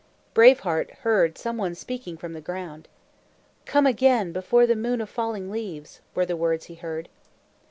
Brave 0.33 0.61
Heart 0.61 0.89
heard 1.01 1.37
some 1.37 1.57
one 1.57 1.75
speaking 1.75 2.17
from 2.17 2.33
the 2.33 2.41
ground. 2.41 2.87
"Come 3.67 3.85
again, 3.85 4.31
before 4.31 4.65
the 4.65 4.75
Moon 4.75 4.99
of 4.99 5.11
Falling 5.11 5.51
Leaves," 5.51 6.01
were 6.15 6.25
the 6.25 6.35
words 6.35 6.65
he 6.65 6.73
heard. 6.73 7.07